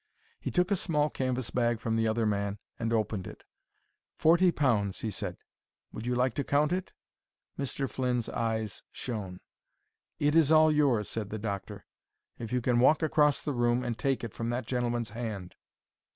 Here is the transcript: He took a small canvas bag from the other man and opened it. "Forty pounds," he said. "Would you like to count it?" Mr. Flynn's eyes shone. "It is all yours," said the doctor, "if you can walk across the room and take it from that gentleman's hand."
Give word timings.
He 0.39 0.49
took 0.49 0.71
a 0.71 0.75
small 0.75 1.11
canvas 1.11 1.51
bag 1.51 1.79
from 1.79 1.95
the 1.95 2.07
other 2.07 2.25
man 2.25 2.57
and 2.79 2.91
opened 2.91 3.27
it. 3.27 3.43
"Forty 4.17 4.51
pounds," 4.51 5.01
he 5.01 5.11
said. 5.11 5.37
"Would 5.91 6.07
you 6.07 6.15
like 6.15 6.33
to 6.33 6.43
count 6.43 6.73
it?" 6.73 6.91
Mr. 7.55 7.87
Flynn's 7.87 8.27
eyes 8.27 8.81
shone. 8.91 9.41
"It 10.17 10.33
is 10.33 10.51
all 10.51 10.71
yours," 10.71 11.07
said 11.07 11.29
the 11.29 11.37
doctor, 11.37 11.85
"if 12.39 12.51
you 12.51 12.61
can 12.61 12.79
walk 12.79 13.03
across 13.03 13.41
the 13.43 13.53
room 13.53 13.83
and 13.83 13.95
take 13.95 14.23
it 14.23 14.33
from 14.33 14.49
that 14.49 14.65
gentleman's 14.65 15.11
hand." 15.11 15.53